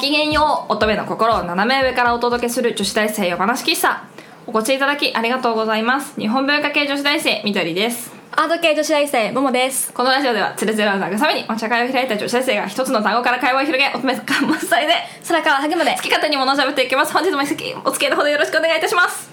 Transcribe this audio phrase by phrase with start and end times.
[0.00, 0.72] きげんよう。
[0.72, 4.02] 乙女の心を斜め上からお届けする女子大生夜話喫茶
[4.46, 6.18] お越しいただきありがとうございます。
[6.18, 8.10] 日本文化系女子大生みどりです。
[8.32, 9.92] アート系女子大生ももです。
[9.92, 14.94] このラジオではつれづれを慰めにお茶会を開いた女子大生が一つの単語から会話を広げ乙女感満載で
[15.28, 15.94] 空から励むで。
[15.96, 17.12] 好き勝手に物を喋っていきます。
[17.12, 19.30] 本日も一席お付き合いのほどよろしくお願いいたします。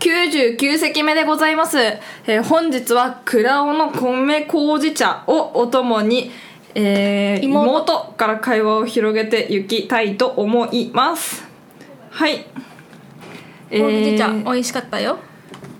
[0.00, 6.30] 99席目でございます、えー本日は蔵尾の米麹茶をお供に、
[6.74, 7.70] えー妹。
[7.70, 11.44] 妹から会話を広げていきたいと思います。
[12.10, 12.46] はい。
[13.70, 15.18] えほうじ茶ー美味しかったよ。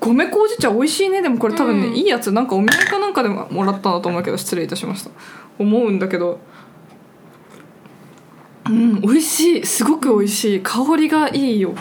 [0.00, 1.22] 米麹茶美味しいね。
[1.22, 1.94] でもこれ多分ね、うん。
[1.94, 2.32] いいやつ。
[2.32, 5.10] なんかお土産かなんかでももらったんだと思うけど失礼いたしました。
[5.58, 6.38] 思うんだけど。
[8.68, 9.66] うん美味しい。
[9.66, 10.60] すごく美味しい。
[10.62, 11.74] 香りがいいよ。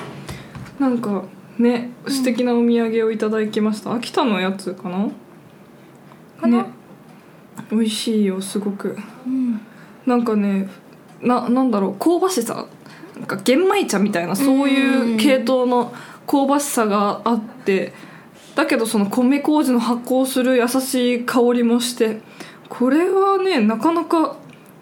[0.79, 1.23] なんか
[1.57, 3.93] ね素敵なお土産をいただきました。
[3.93, 5.09] 秋田のやつかな？
[6.39, 6.63] かな。
[6.63, 6.76] ね
[7.71, 8.97] 美味しいよすごく。
[9.25, 9.59] うん。
[10.05, 10.69] なんかね
[11.21, 12.67] ななんだろう香ばしさ。
[13.15, 15.91] なんか玄米茶みたいなそういう系統の
[16.27, 17.91] 香ばしさがあって
[18.53, 22.21] だけどその米麹の発酵する優しい香りもして
[22.69, 24.37] これはねなかなか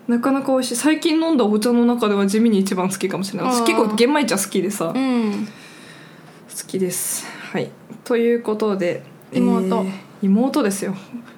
[0.08, 0.76] なかなか美味しい。
[0.76, 3.52] 最近飲んだお茶の中では地味に一番好きかもしれない。
[3.52, 5.46] 私結構玄米茶好きでさ、うん。
[5.46, 7.26] 好きです。
[7.52, 7.72] はい。
[8.04, 9.82] ということで妹。
[9.82, 10.96] ー妹ですよ、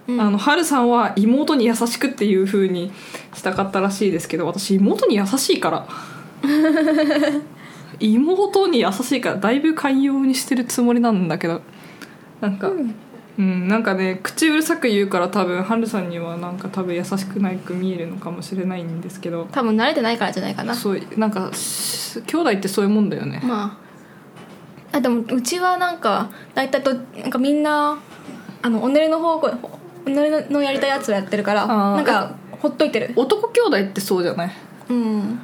[0.07, 0.21] うん。
[0.21, 2.91] あの春さんは妹に優しくっていう風に
[3.33, 5.87] したかったらしいですけど私妹に優しいから。
[7.99, 11.61] 妹に優しいからだいぶ寛容にしてるつもりなんだけど。
[12.41, 12.71] なんか
[13.37, 19.47] うん、なんかね口うるさく言うから多分春さんにはなんか多分優しくないく見えるのかもしれないんですけど。
[19.51, 20.73] 多分慣れてないからじゃないかな。
[20.73, 23.41] そうなんかし兄弟ってそういうもんだよね。
[23.43, 23.77] ま
[24.91, 24.97] あ。
[24.97, 27.99] あでもうちはなんか大体となんかみんな
[28.61, 29.51] あのおねりの方向
[30.05, 33.13] おねりのやりたいやつをやってるからなんかほっといてる。
[33.15, 34.51] 男兄弟ってそうじゃない
[34.89, 35.39] うん。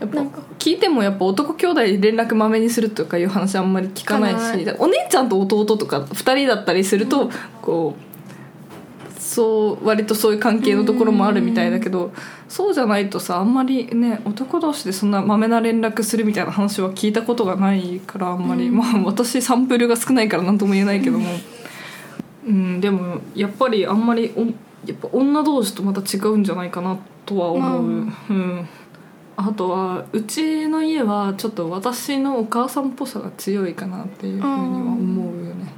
[0.00, 0.20] やっぱ
[0.58, 7.30] 聞いてもやっぱ男兄弟連絡まめにするとかいう話あんまり聞かないしお姉ちゃんと弟とか2人だったりすると、
[7.62, 12.12] こうそう割とそういう関係のところもあるみたいだけど
[12.48, 21.26] そうじゃないとさあんまりね男同士でそんなまめな連絡するみたいな話は聞いたことがないからあんまり、まあ私サンプルが少ないから何とも言えないけども、
[22.48, 24.40] うん、でもやっぱりあんまりお
[24.86, 28.68] やっぱ女同士とまた違うんじゃないかなとは思う、うんうん。
[29.36, 35.72] あとはうちの家はちょっと私のお母さんっぽさが強いかなっていうふうには思うよね、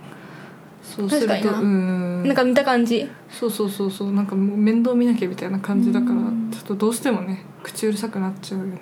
[0.83, 2.23] そうするとうん。
[2.25, 3.09] なんか見た感じ。
[3.31, 4.13] そうそうそうそう。
[4.13, 6.51] なんかもう面倒見なきゃみたいな感じだからうん。
[6.53, 8.81] ちょっとどうしてもね口うるさくなっちゃうよね。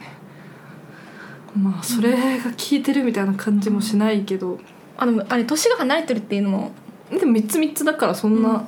[1.56, 4.58] まあそれが効いてるみたいな感じもしないけど。
[4.96, 6.72] あでもあれ年が離れてるっていうのも
[7.10, 8.66] でも3つ3つだからそんな、うん。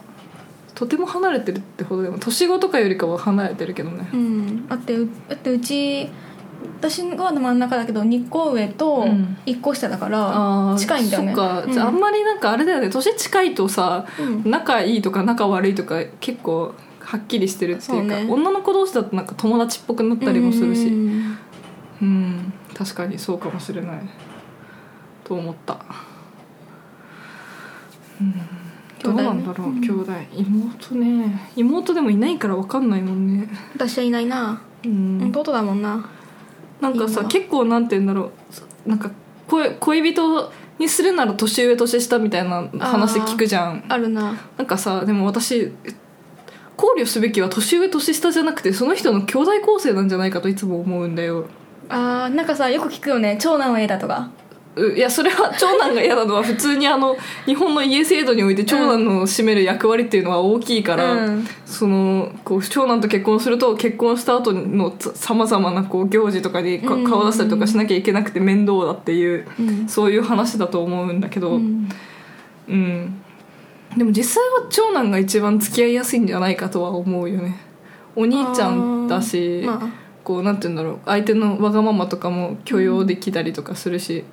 [0.75, 4.09] とても離れてるってほどでも年子とかよりかは離れてるけどね。
[4.13, 4.69] うん。
[4.69, 6.09] だってうだってうち
[6.79, 9.37] 私が真ん中だけど2個上とうん。
[9.47, 11.35] 1個下だから近いんだよね。
[11.35, 11.79] そっか、うん。
[11.79, 12.91] ああんまりなんかあれだよね。
[12.91, 14.51] 年近いとさうん。
[14.51, 18.27] 仲いいとか仲悪いとか結構はっきりしてるっていうかね。
[18.31, 20.87] 女の子同士だとなんか友達っぽくなったりもするし。
[20.87, 21.37] うん
[22.03, 24.01] うん確かにそうかもしれない。
[25.25, 25.75] と思った。
[25.75, 26.10] うん
[29.03, 31.51] どうなんだろう兄兄弟,、妹ね。
[31.57, 33.49] 妹でもいないから分かんないもんね。
[33.75, 34.61] 私はいないな。
[34.85, 35.33] うん。
[35.35, 36.09] 弟だもんな。
[36.81, 38.31] なんかさ結構なんて言うんだろ
[38.87, 38.89] う。
[38.89, 39.11] なんか
[39.49, 43.85] 恋恋人にするなら年上年下みたいな話聞くじゃん。
[43.89, 44.35] あるな。
[44.57, 45.73] なんかさでも私
[46.77, 51.47] 考慮すべきは年上年下じゃなくてその人の兄弟構成なんじゃないかといつも思うんだよ。
[51.89, 53.39] あーなんかさよく聞くよね。
[53.41, 54.31] 長男は A だとか。
[54.39, 54.40] う
[54.77, 61.47] いやそれは長男が嫌なのは普通にあの日本の家制度において長男の占める役割っていうのは大きいから、うん。
[61.67, 69.89] そのこう長男と結婚すると結婚した後のさまざまなこう行事とかに顔出したりとかしなきゃいけなくて面倒だっていう、うん。
[69.89, 71.89] そういう話だと思うんだけど、うん。
[72.69, 73.23] うん、
[73.97, 77.57] でも実際は長男が一番付き合いやすいんじゃないかとは思うよね。
[78.15, 80.11] お兄ちゃんだし、まあ。
[80.23, 80.99] こうなんて言うんだろう。
[81.07, 84.25] 相手のわがままとかも許容できたりとかするし、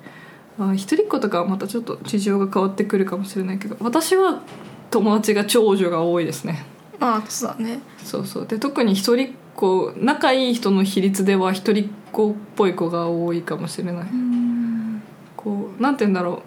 [0.58, 4.42] あ一人っ子とかはまたちょっと事情が変わってくるかもしれないけど私は
[4.90, 6.64] 友達が長女が多いですね。
[6.98, 7.80] まあそうだね。
[8.02, 8.46] そうそう。
[8.46, 14.08] で特に一人っ子仲いい人の比率では一人っ子っぽい子が多いかもしれない。
[14.10, 15.02] うん
[15.36, 16.42] こうなんて言うんだろ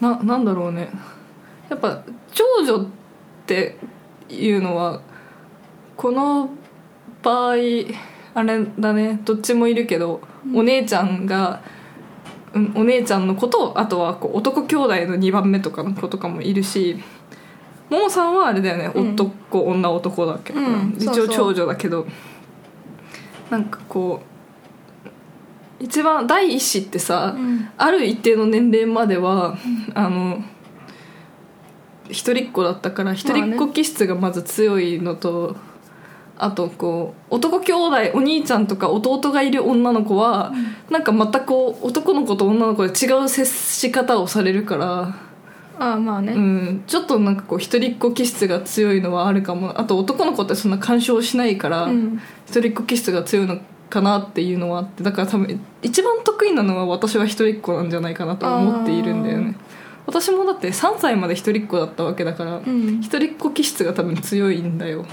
[0.00, 0.04] う。
[0.04, 0.90] ななんだろうね。
[1.70, 2.02] やっぱ
[2.32, 2.86] 長女っ
[3.46, 3.76] て
[4.28, 5.00] いうのは
[5.96, 6.50] この
[7.22, 7.54] 場合
[8.34, 9.20] あれだね。
[9.24, 10.20] どっちもいるけど、
[10.54, 11.75] お姉ちゃんが、うん、
[12.74, 16.96] お姉ちゃんの子とあとはこう男兄弟の2番目とかの子とかもいるし
[17.88, 19.14] ももさんはあれだよね、うん。
[19.14, 20.52] 男女男だけ？
[20.52, 21.36] ど、うん一応そうそう。
[21.36, 22.06] 長女だけど。
[23.48, 24.20] なんかこ
[25.78, 27.68] 一番第一子ってさ、うん。
[27.76, 29.56] ある一定の年齢までは、
[29.94, 30.42] あの
[32.08, 35.58] 一人っ子だったから一人っ子気質がまず強いのと、あ
[36.50, 40.52] とこう男兄弟お兄ちゃんとか弟がいる女の子は、
[40.90, 45.14] なんかまたこう男の子と女の子で違う接し方をされるから、
[45.78, 49.78] ああまあね、うん、ちょっとなんかこう一人っ子気質が強いのはあるかも。
[49.78, 52.20] あと男の子ってそんな干渉しないから、うん。
[52.46, 53.58] 一人っ子気質が強いの
[53.90, 55.02] かなっていうのはあって。
[55.02, 59.56] だから多分一番得意なのは私は一人っ子なんじゃないかなと思っているんだよね。
[60.06, 63.00] 私もだって3歳まで一人っ子だったわけだから、うん。
[63.02, 65.04] 一人っ子気質が多分強いんだよ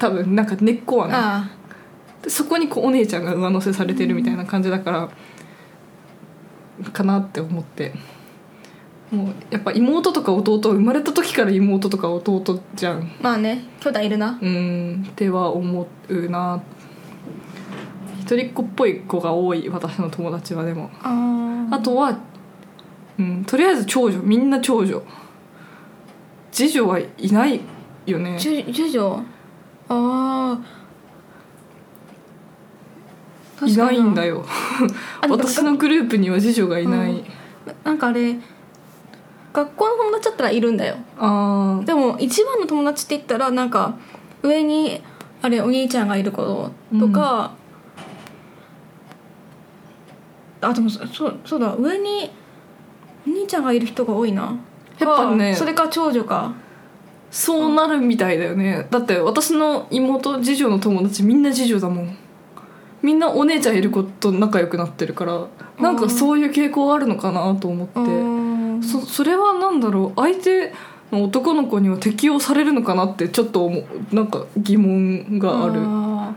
[0.00, 1.14] 多分なんか根っこはね。
[1.14, 1.50] あ
[2.22, 5.08] でそこにこうお姉ちゃんが上乗せされてるみたいな感じだから、
[6.90, 7.94] かなって思って。
[9.10, 13.02] もうやっぱ妹とか弟生まれた時から妹とか弟じゃん。
[13.02, 14.38] あまあね兄弟いるな。
[14.40, 16.62] うんっては思うな。
[18.20, 20.90] 一人っ子っぽい子が多い私の友達はでも。
[21.02, 22.18] ああとは、
[23.18, 24.20] うん、とりあえず長女。
[24.22, 25.02] みんな長女。
[26.52, 27.60] 次女はいない
[28.06, 28.38] よね。
[28.38, 29.22] ジュジュジョ
[29.92, 30.58] あ
[33.60, 34.46] あいないんだよ。
[35.28, 37.24] 私のグループには次女がいない、うん。
[37.84, 38.36] なんかあれ
[39.52, 40.96] 学校の友達だったらいるんだよ。
[41.18, 43.96] あでも一番の友達って言ったらなんか
[44.42, 45.02] 上に
[45.42, 46.72] あれお兄ちゃんがいる子と
[47.08, 47.52] か、
[50.60, 51.74] あでもそそうそうだ。
[51.74, 52.30] 上に
[53.26, 54.56] お兄ちゃんがいる人が多いな。
[54.98, 55.50] やっぱね。
[55.52, 56.54] かそれか長女か
[57.30, 58.88] そうなるみたいだよね。
[58.90, 62.16] だって私の妹次女の友達みんな次女だもん。
[63.02, 65.46] みんなお姉ちゃんいる子と仲良くなってるから
[65.78, 68.00] なんかそういう傾向あるのかなと思って。
[68.00, 68.82] うん。
[68.82, 70.20] そそれは何だろう？
[70.20, 70.72] 相手
[71.12, 74.14] の男の子には適用されるのかなってちょっと思う。
[74.14, 75.80] なんか疑問がある。
[75.80, 76.32] ー。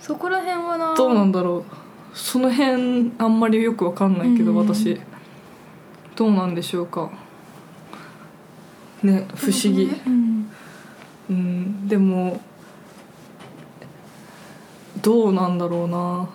[0.00, 0.94] そこら辺はな。
[0.94, 1.64] どうなんだろ
[2.12, 2.16] う？
[2.16, 4.58] その辺あんまりよくわかんないけど、うん。
[4.58, 5.00] 私。
[6.14, 7.10] どうなんでしょうか？
[9.02, 9.84] ね不思議。
[10.06, 10.50] うん。
[11.30, 12.40] うんでも
[15.02, 16.28] どうなんだろうな。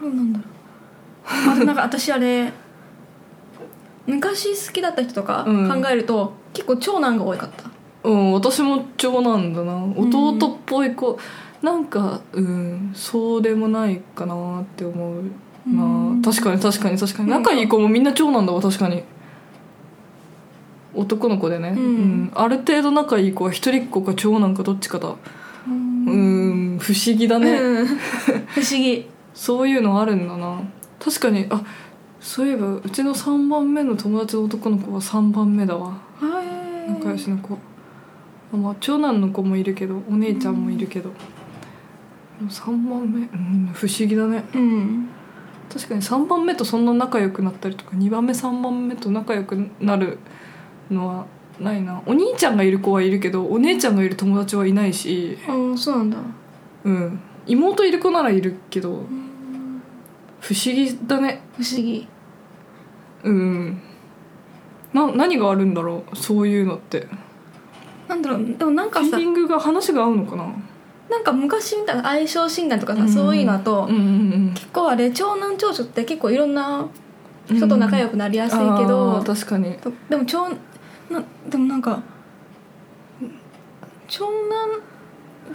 [0.00, 0.48] どうなんだろう。
[1.28, 2.52] あなんか私あれ
[4.06, 5.82] 昔好きだった人とかうん。
[5.82, 7.70] 考えると、結構長男が多かった。
[8.08, 9.84] うん私も長男だな。
[9.96, 11.18] 弟っぽい子、
[11.62, 15.22] なんかうんそうでもないかなって思う
[15.66, 16.22] な、うん。
[16.22, 17.30] 確かに確かに確かに。
[17.30, 19.02] 仲いい子もみんな長男だわ確かに
[20.96, 22.32] 男の子でね、うん。
[22.34, 25.14] ある程度仲いい子は一人っ子か長男かどっちかだ。
[25.68, 26.78] うん。
[26.80, 27.86] 不思議だね、うん。
[27.86, 29.08] 不思議。
[29.34, 30.60] そういうのあるんだな。
[30.98, 31.62] 確かにあ
[32.20, 35.98] そういえばうちの3番目の友達の男の子は3番目だわ。
[36.18, 37.58] はい仲良しの子。
[38.52, 41.10] あまあ長男の子もいるけどお姉ちゃんもいるけど、
[42.48, 43.20] 3番目。
[43.20, 44.44] うん不思議だね。
[44.54, 45.08] うん。
[45.72, 50.18] 確かに3番目とそんな仲良くなったりとか2番目3番目と仲良くなる
[50.90, 51.26] のは
[51.60, 52.02] ないな。
[52.06, 55.38] お兄ちゃんがいる子はいるけどお姉ちゃんがいる友達はいないし。
[55.46, 56.18] あそうなんだ。
[56.84, 57.20] うん。
[57.46, 59.04] 妹いる子ならいるけど
[60.40, 61.42] 不思議だね。
[61.56, 62.06] 不思議。
[63.24, 63.80] うん。
[64.92, 66.16] な何があるんだろう？
[66.16, 67.06] そういうのって。
[68.08, 68.44] なんだろう。
[68.56, 70.46] でもなんかさフィーリングが話が合うのかな？
[71.08, 76.84] なんか昔みたいな相性診断とかさ、そういうのだと、うんうん結構あれ長男長女って結構いろんな
[77.46, 79.74] 人と仲良くなりやすいけど、あー確かに。
[79.74, 80.48] とでも長
[81.10, 82.02] なでもなんか
[84.08, 84.82] 長男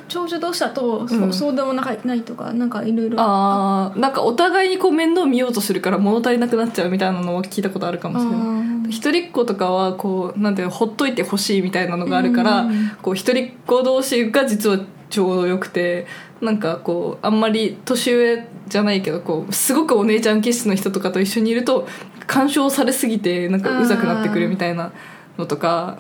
[0.08, 1.34] 長女同士だと、そうん。
[1.34, 3.20] そうでも仲ないとかなんかいろいろ。
[3.20, 8.92] ああなんかお互いにこう面倒見ようとするから物足りなくなっちゃうみたいなのは聞いたことあるかもしれない。
[8.92, 14.80] 一人っ子とかはこうなんていうのほっといてほしいみたいなのがあるから、うんこう一人っ子同士が実は
[15.10, 16.08] ちょうどよくて
[16.42, 21.88] なんかこうあんまり年上じゃないけどこうすごくお姉ちゃん気質の人とかと一緒にいると
[22.28, 24.92] 干渉されすぎてなんかうざくなってくるみたいな
[25.38, 26.00] のとか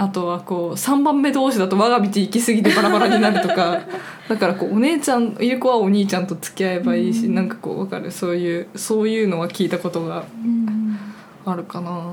[0.00, 3.80] あとはこう3番目同士だと我が道行き過ぎてバラバラになるとか
[4.30, 8.10] だからこうお姉ちゃんいる子はお兄ちゃんと付き合えばいいし、なんかこう分かる。
[8.10, 10.96] そういうそういうのは聞いたことがうん。
[11.44, 12.12] あるかな。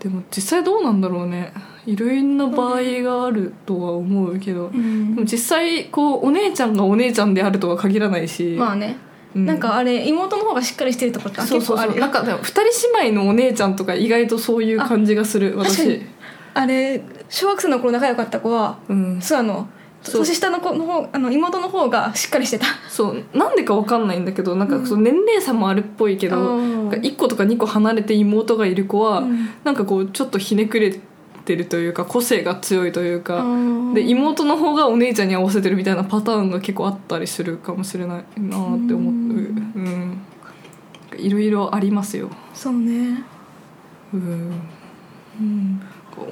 [0.00, 1.52] でも実際どうなんだろうね。
[1.86, 5.14] いろんな場合があるとは思うけど、うん。
[5.14, 11.98] でも実際こうお姉ちゃんがお姉ちゃんであるとは限らないし、まあね、うんなんかあれ妹の方がしっかりしてるところってそうそうそう。
[11.98, 12.62] なんかでも二人
[13.00, 15.86] 姉妹のお姉ちゃんとか意外とそういう感じがする私。
[15.86, 16.02] に。
[16.54, 19.20] あれ小学生の頃仲良かった子はうん。
[19.20, 19.68] そうあの
[20.04, 22.66] 年下の子の方あの妹の方がしっかりしてた。
[22.88, 23.24] そう。
[23.36, 26.90] なんでかわかんないんだけどなんかその年齢差もあるっぽいけど、うん。
[26.90, 29.48] なんか1個とか2個離れて妹がいる子は、うん。
[29.64, 31.00] なんかこうちょっとひねくれて
[31.54, 40.20] るというか個性が強いというか、うんで妹の方がお姉ちゃんに合わせてるみたいなパターンが結構あったりするかもしれないなって思ううん。
[41.16, 42.28] いろいろありますよ。
[42.52, 43.22] そうね。
[44.12, 44.60] うん、
[45.40, 45.80] うん、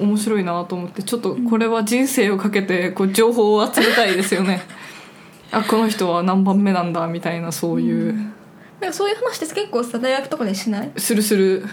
[0.01, 4.61] 面白いなと思ってちょっとこれは人生をかけてこう情報を集めたいですよね。
[5.51, 8.13] あこの人は何番目なんだみたいなそういう、
[8.81, 10.91] なんかそういう話って結構さ大学とかでしない？
[10.97, 11.65] するする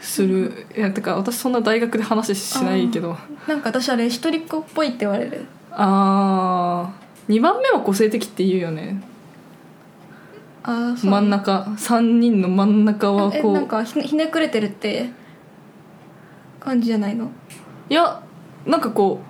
[0.00, 0.66] する。
[0.76, 3.16] いやてか私そんな大学で話しないけど。
[3.46, 5.46] なんか私あれ一人っ子っぽいって言われる。
[5.70, 9.02] ああ2番目は個性的って言うよね。
[10.62, 11.06] あう。
[11.06, 11.62] 真ん中。
[11.76, 13.54] 3人の真ん中はえこう。
[13.54, 15.10] なんかひねひねくれてるって
[16.60, 17.30] 感じじゃないの？
[17.88, 18.22] いや
[18.66, 19.20] なんかこ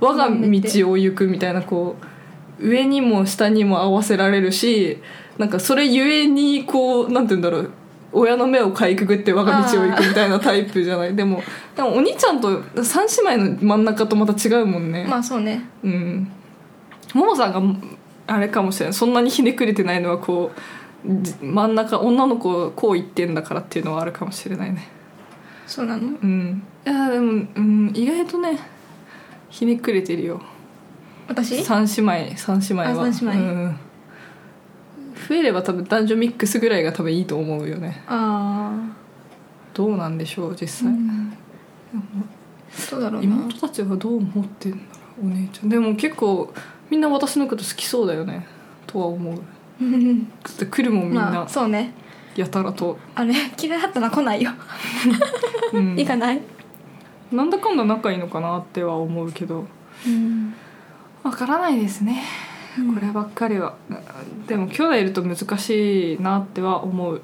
[0.00, 1.96] う我が道を行くみたいなこ
[2.60, 4.98] う上にも下にも合わせられるし
[5.36, 7.70] なんかそれゆえにこうなんて言うんだろう
[8.14, 11.14] 親の目をかいくぐって我が道を行くみたいなタイプじゃない？
[11.14, 11.42] でも
[11.76, 15.64] でもお兄ちゃんと三姉妹の真ん中とまた違うもんね、まあそうね。
[15.82, 16.30] うん。
[17.12, 17.88] ももさんが
[18.26, 18.94] あれかもしれない。
[18.94, 20.52] そんなにひねくれてないのはこ
[21.04, 24.88] うじ真ん中女の子こう言ってんだからっていうのはあるかもしれないね。
[25.66, 26.02] そうなの？
[26.02, 26.62] うん。
[26.86, 28.58] いやでも、うん、意外とね
[29.50, 30.40] ひねくれてるよ。
[31.28, 31.64] 私？
[31.64, 33.04] 三姉妹三姉妹は。
[33.06, 33.52] あ三姉妹。
[33.52, 33.76] うん、
[35.28, 38.02] 増えれば多分男女ミックスぐらいが多分いいと思うよね。
[38.06, 38.72] あ
[39.72, 40.98] どうなんでしょう実あ、際、
[42.70, 43.26] そうだろうな。
[43.26, 44.82] 妹たちはどう思ってんだろ
[45.22, 45.68] うお姉ちゃん。
[45.68, 46.52] でも結構
[46.90, 48.46] みんな私のこと好きそうだよね。
[48.86, 49.40] とは思う。
[50.70, 51.92] 来るもんみんまなあそうね。
[52.36, 54.50] やたらと、あれ嫌いだったら来ないよ。
[55.72, 55.96] うん。
[55.96, 56.40] 行かない？
[57.32, 59.64] なんだかんだ仲いいのかなっては思うけど。
[60.06, 60.54] うん。
[61.22, 62.22] わからないですね
[62.76, 63.74] こればっかりは。
[64.46, 67.22] でも兄弟いると難しいなっては思う。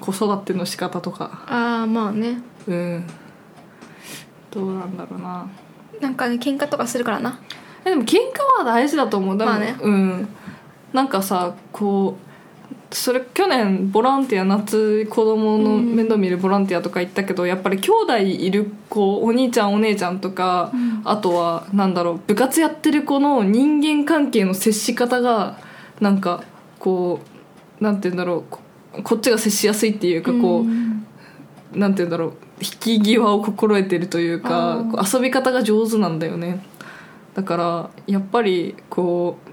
[0.00, 1.44] 子育ての仕方とか。
[1.46, 2.38] ああまあね。
[2.66, 3.06] うん。
[4.50, 5.46] どうなんだろうな。
[6.00, 7.40] なんかね喧嘩とかするからな。
[7.84, 8.18] えでも喧嘩
[8.58, 9.38] は大事だと思う。
[9.38, 9.76] でもまあね。
[9.80, 10.28] うん。
[10.92, 12.29] なんかさこう
[12.92, 20.72] それ去年ボランティア夏子供の面倒見るボランティアとか行ったけど、やっぱり兄弟いる子お兄ちゃんお姉ちゃんとか、
[21.04, 25.58] あとはなんだろう部活やってる子の人間関係の接し方が
[26.00, 26.42] なんか
[26.78, 27.20] こ
[27.80, 28.60] うなんて言うんだろうこ
[29.04, 30.90] こっちが接しやすいっていうかこう、ん。
[31.72, 36.64] なんて言うんだろう引き際を心得てるというか遊び方が上手なんだよね。
[37.34, 39.49] だからやっぱりこう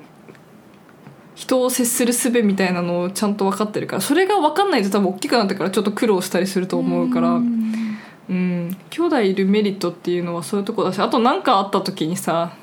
[1.38, 7.30] 人を接する術みたいなのをちゃんと分かってるからそれが分かんないと多分大きくなってからちょっと苦労したりすると思うから。
[7.34, 8.00] ん。
[8.28, 8.78] うん。
[8.90, 12.54] 兄弟いるメリットっていうのはそういうとこだしあと何かあった時にさ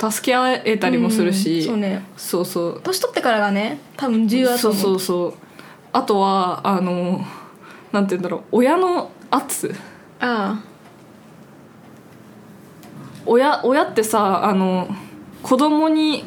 [0.00, 2.04] 助け合えたりもするし、うんそうね。
[2.16, 2.80] そうそう。
[2.82, 4.72] 年取ってからがね多分重要だとそう。
[4.72, 5.34] 思うそうそう。
[5.92, 7.24] あとはあの
[7.92, 8.42] なんて言うんだろう。
[8.50, 9.72] 親の圧。
[10.18, 10.60] あ。
[13.24, 14.88] 親親ってさあの
[15.42, 16.24] 子供に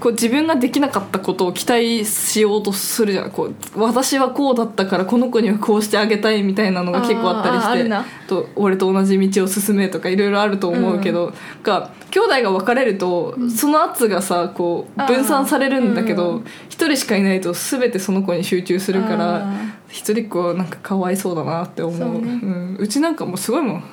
[0.00, 3.30] こう自分ができなかったことを期待しようとするじゃん。
[3.30, 11.32] こう私はこうだったからこの子にはこうしてあげたいみたいなのが結構あったりしてと俺と同じ道を進めとかいろいろあると思うけど、
[11.62, 19.52] が兄弟が別れると、その圧がさこう分散されるんだけうど一、人しかいないと全てその子に集中するからあ
[19.88, 21.98] 一人っ子はなんかかわいそうだなって思う。
[21.98, 22.18] そうね。
[22.20, 23.84] うん、うちなんかもうすごいもん。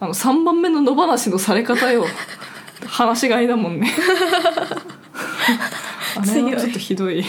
[0.00, 2.04] あの3番目の野放しのされ方よ
[2.86, 3.90] 話しがいだもんね。
[6.16, 7.24] あれはちょっとひどい。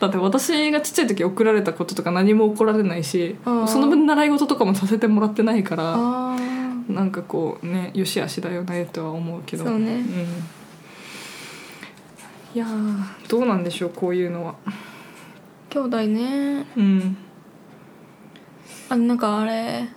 [0.00, 5.96] だって私がちっちゃい時怒られたこととか何も怒られないしその分習い事とかもさせてもらってないから
[6.88, 9.64] なんかこうねよしあしだよねとは思うけど。
[9.64, 10.00] そうね。
[10.00, 10.04] ん、
[12.54, 13.28] いやー。
[13.28, 14.54] どうなんでしょうこういうのは。
[15.70, 16.66] 兄弟ね。
[16.76, 17.16] うん。
[18.90, 19.88] あのなんかあれ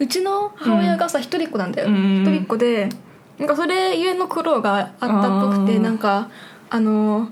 [0.00, 2.88] うちの母親がさ一人っ子なんだよ、うん一人っ子で
[3.38, 6.30] なんかそれゆえの苦労があったっぽくてなんか
[6.68, 7.28] あの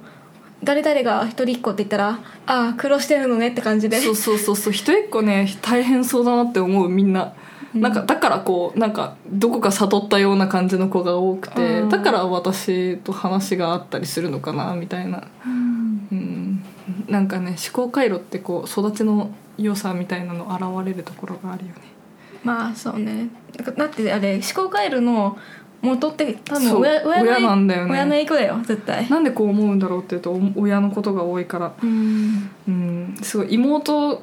[0.63, 3.99] 誰々が一人っ子って言ったらああ苦労してるのねって感じで。
[3.99, 4.73] そうそうそうそう。
[4.73, 7.35] 一人っ子ね大変そうだなって思うみんな、
[7.75, 16.65] なんかだからこうなんかどこか悟ったような感じの子が多くてうんだから私と話があったりするのかなみたいな、うん、
[17.09, 21.98] なんかね思考回路ってこう育ちの良さみたいなの現れるところがあるよね
[22.45, 23.29] まあそうね。
[23.77, 25.37] だってあれ思考回路の
[25.81, 27.93] 元って多そう分親親の親なんだよね。
[27.93, 29.09] 親の影響だよ絶対。
[29.09, 31.73] なんでこう思うんだろうっていうとお親のことが多いから。
[31.83, 32.51] うん。
[32.69, 34.23] うんすごい妹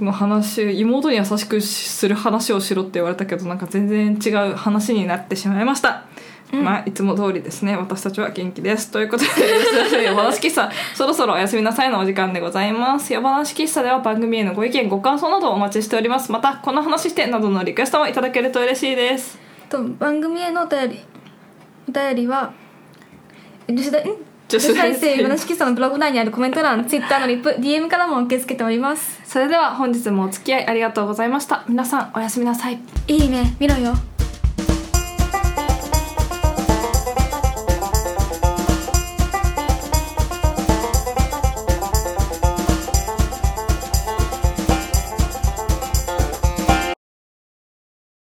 [0.00, 6.06] の話妹に優しくする話をしろって言われたけどなんか全然違う話になってしまいました
[6.52, 7.76] まあいつも通りですね。
[7.76, 8.90] 私たちは元気です。
[8.90, 10.70] ということで吉田夜話喫茶。
[10.94, 13.12] そろそろおやすみなさいのお時間でございます。
[13.12, 16.30] 夜話喫茶では番組へのご意見ご感想などお待ちしております。
[16.30, 19.38] またこの話してなどのリクエストもいただけると嬉しいです。
[19.68, 21.00] と番組へのお便り。
[21.88, 22.52] お便りは
[23.66, 24.02] 吉田ん？
[24.46, 25.16] 女子大生。
[25.16, 29.20] 夜話喫茶のブログ内にあるコメント欄 Twitter のリップ DM からも受け付けております。
[29.24, 31.64] それでは本日もお付き合いありがとうございました。
[31.66, 32.78] 皆さんおやすみなさい。
[33.08, 33.56] いいね。
[33.58, 33.94] 見ろよ